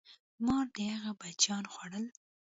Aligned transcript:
مار 0.45 0.65
د 0.75 0.77
هغه 0.91 1.11
بچیان 1.19 1.63
خوړل. 1.73 2.05